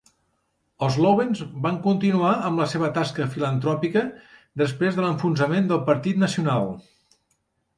Els 0.85 0.95
Loewens 1.01 1.41
van 1.65 1.75
continuar 1.83 2.31
amb 2.49 2.61
la 2.63 2.67
seva 2.71 2.89
tasca 2.95 3.27
filantròpica 3.35 4.03
després 4.63 4.97
de 4.99 5.05
l'enfonsament 5.07 5.71
del 5.75 5.85
Partit 5.91 6.23
Nacional. 6.25 6.67